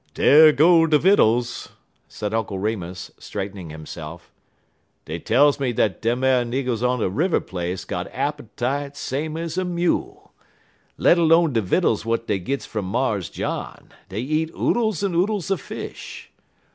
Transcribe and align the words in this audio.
"Dar 0.15 0.51
go 0.51 0.87
de 0.87 0.97
vittles!" 0.97 1.69
said 2.07 2.33
Uncle 2.33 2.57
Remus, 2.57 3.11
straightening 3.19 3.69
himself. 3.69 4.31
"Dey 5.05 5.19
tells 5.19 5.59
me 5.59 5.73
dat 5.73 6.01
dem 6.01 6.23
ar 6.23 6.43
niggers 6.43 6.81
on 6.81 7.01
de 7.01 7.07
River 7.07 7.39
place 7.39 7.85
got 7.85 8.11
appetite 8.11 8.97
same 8.97 9.37
ez 9.37 9.59
a 9.59 9.63
mule. 9.63 10.33
Let 10.97 11.19
'lone 11.19 11.53
de 11.53 11.61
vittles 11.61 12.01
w'at 12.01 12.25
dey 12.25 12.39
gits 12.39 12.65
from 12.65 12.85
Mars 12.85 13.29
John, 13.29 13.91
dey 14.09 14.21
eats 14.21 14.51
oodles 14.59 15.03
en 15.03 15.13
oodles 15.13 15.51
er 15.51 15.57
fish. 15.57 16.31